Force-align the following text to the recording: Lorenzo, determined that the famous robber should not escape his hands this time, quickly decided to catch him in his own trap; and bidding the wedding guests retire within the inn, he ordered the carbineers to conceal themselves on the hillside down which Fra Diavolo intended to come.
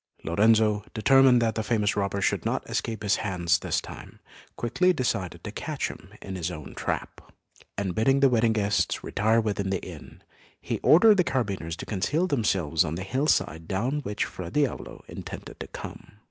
Lorenzo, 0.23 0.83
determined 0.95 1.43
that 1.43 1.53
the 1.53 1.61
famous 1.61 1.95
robber 1.95 2.21
should 2.21 2.43
not 2.43 2.67
escape 2.67 3.03
his 3.03 3.17
hands 3.17 3.59
this 3.59 3.79
time, 3.79 4.19
quickly 4.57 4.93
decided 4.93 5.43
to 5.43 5.51
catch 5.51 5.89
him 5.89 6.11
in 6.23 6.35
his 6.35 6.49
own 6.49 6.73
trap; 6.73 7.31
and 7.77 7.93
bidding 7.93 8.19
the 8.19 8.27
wedding 8.27 8.53
guests 8.53 9.03
retire 9.03 9.39
within 9.39 9.69
the 9.69 9.85
inn, 9.85 10.23
he 10.59 10.79
ordered 10.79 11.17
the 11.17 11.23
carbineers 11.23 11.75
to 11.75 11.85
conceal 11.85 12.25
themselves 12.25 12.83
on 12.83 12.95
the 12.95 13.03
hillside 13.03 13.67
down 13.67 13.99
which 13.99 14.25
Fra 14.25 14.49
Diavolo 14.49 15.03
intended 15.07 15.59
to 15.59 15.67
come. 15.67 16.13